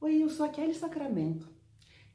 Raquel 0.00 0.74
Sacramento. 0.74 1.48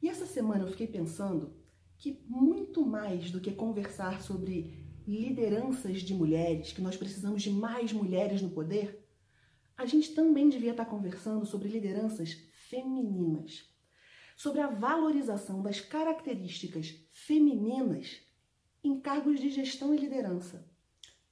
E 0.02 0.08
essa 0.08 0.26
semana 0.26 0.64
eu 0.64 0.68
fiquei 0.68 0.88
pensando 0.88 1.56
que 1.96 2.20
muito 2.26 2.84
mais 2.84 3.30
do 3.30 3.40
que 3.40 3.52
conversar 3.52 4.20
sobre 4.20 4.84
lideranças 5.06 6.02
de 6.02 6.12
mulheres, 6.12 6.72
que 6.72 6.82
nós 6.82 6.96
precisamos 6.96 7.42
de 7.42 7.50
mais 7.50 7.92
mulheres 7.92 8.42
no 8.42 8.50
poder, 8.50 9.06
a 9.76 9.86
gente 9.86 10.14
também 10.14 10.48
devia 10.48 10.72
estar 10.72 10.86
conversando 10.86 11.46
sobre 11.46 11.68
lideranças 11.68 12.32
femininas, 12.68 13.72
sobre 14.36 14.60
a 14.60 14.66
valorização 14.66 15.62
das 15.62 15.80
características 15.80 16.94
femininas 17.12 18.20
em 18.82 19.00
cargos 19.00 19.38
de 19.38 19.48
gestão 19.48 19.94
e 19.94 19.98
liderança. 19.98 20.68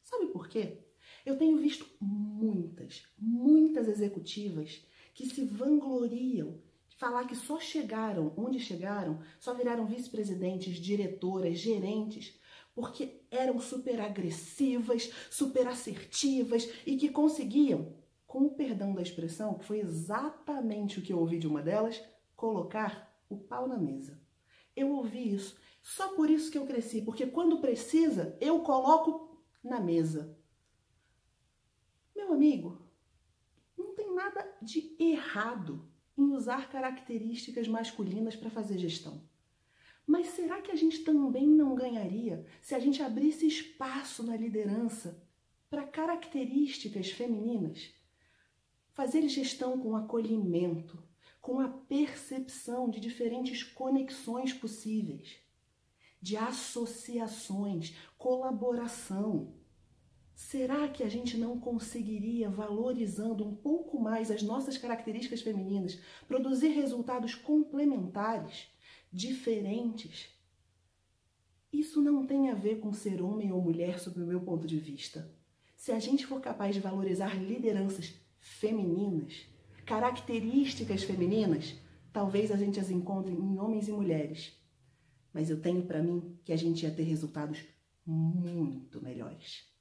Sabe 0.03 0.27
por 0.27 0.49
quê? 0.49 0.85
Eu 1.27 1.37
tenho 1.37 1.59
visto 1.59 1.87
muitas, 2.01 3.07
muitas 3.19 3.89
executivas 3.89 4.87
que 5.15 5.27
se 5.27 5.45
vangloriam 5.45 6.61
de 6.89 6.97
falar 6.97 7.25
que 7.25 7.37
só 7.37 7.59
chegaram 7.59 8.35
onde 8.37 8.59
chegaram, 8.59 9.21
só 9.41 9.55
viraram 9.55 9.87
vice-presidentes, 9.87 10.77
diretoras, 10.77 11.59
gerentes, 11.59 12.39
porque 12.75 13.23
eram 13.31 13.61
super 13.61 14.01
agressivas, 14.01 15.11
super 15.31 15.67
assertivas 15.67 16.69
e 16.85 16.97
que 16.97 17.09
conseguiam, 17.09 17.95
com 18.27 18.47
o 18.47 18.55
perdão 18.55 18.93
da 18.93 19.03
expressão, 19.03 19.55
que 19.55 19.65
foi 19.65 19.79
exatamente 19.79 20.99
o 20.99 21.03
que 21.03 21.13
eu 21.13 21.19
ouvi 21.21 21.39
de 21.39 21.47
uma 21.47 21.63
delas, 21.63 22.03
colocar 22.35 23.17
o 23.29 23.37
pau 23.37 23.69
na 23.69 23.79
mesa. 23.79 24.21
Eu 24.75 24.91
ouvi 24.91 25.35
isso. 25.35 25.57
Só 25.81 26.15
por 26.15 26.29
isso 26.29 26.51
que 26.51 26.59
eu 26.59 26.67
cresci, 26.67 27.03
porque 27.03 27.27
quando 27.27 27.61
precisa, 27.61 28.37
eu 28.41 28.61
coloco 28.61 29.39
na 29.63 29.79
mesa. 29.79 30.37
Meu 32.15 32.33
amigo, 32.33 32.84
nada 34.25 34.57
de 34.63 34.97
errado 34.99 35.87
em 36.17 36.33
usar 36.33 36.71
características 36.71 37.69
masculinas 37.69 38.35
para 38.35 38.49
fazer 38.49 38.79
gestão. 38.79 39.23
Mas 40.07 40.29
será 40.29 40.63
que 40.63 40.71
a 40.71 40.75
gente 40.75 41.01
também 41.01 41.47
não 41.47 41.75
ganharia 41.75 42.47
se 42.63 42.75
a 42.75 42.79
gente 42.79 43.03
abrisse 43.03 43.47
espaço 43.47 44.23
na 44.23 44.37
liderança 44.37 45.23
para 45.69 45.87
características 45.87 47.11
femininas? 47.11 47.93
Fazer 48.93 49.27
gestão 49.29 49.79
com 49.79 49.97
acolhimento, 49.97 51.03
com 51.41 51.61
a 51.61 51.69
percepção 51.69 52.89
de 52.89 53.01
diferentes 53.01 53.63
conexões 53.63 54.53
possíveis, 54.53 55.37
de 56.21 56.37
associações, 56.37 57.95
colaboração. 58.17 59.55
Será 60.35 60.89
que 60.89 61.05
a 61.05 61.09
gente 61.09 61.39
não 61.39 61.61
conseguiria, 61.61 62.51
valorizando 62.51 63.47
um 63.47 63.55
pouco 63.55 64.01
mais 64.01 64.33
as 64.33 64.43
nossas 64.43 64.77
características 64.77 65.43
femininas, 65.43 65.99
produzir 66.27 66.69
resultados 66.69 67.37
complementares, 67.37 68.67
diferentes? 69.13 70.29
Isso 71.73 72.03
não 72.03 72.27
tem 72.27 72.51
a 72.51 72.55
ver 72.55 72.81
com 72.81 72.93
ser 72.93 73.23
homem 73.23 73.53
ou 73.53 73.63
mulher, 73.63 74.01
sob 74.01 74.21
o 74.21 74.27
meu 74.27 74.41
ponto 74.41 74.67
de 74.67 74.79
vista. 74.79 75.33
Se 75.77 75.93
a 75.93 76.01
gente 76.01 76.27
for 76.27 76.41
capaz 76.41 76.75
de 76.75 76.81
valorizar 76.81 77.35
lideranças 77.41 78.15
femininas, 78.41 79.47
características 79.87 81.05
femininas, 81.05 81.75
talvez 82.13 82.51
a 82.51 82.57
gente 82.57 82.81
as 82.81 82.91
encontre 82.91 83.33
em 83.33 83.59
homens 83.59 83.87
e 83.87 83.93
mulheres. 83.93 84.53
Mas 85.33 85.49
eu 85.49 85.61
tenho 85.61 85.85
para 85.85 86.03
mim 86.03 86.39
que 86.45 86.53
a 86.53 86.57
gente 86.57 86.85
ia 86.85 86.91
ter 86.91 87.03
resultados 87.03 87.65
muito 88.05 89.01
melhores. 89.03 89.74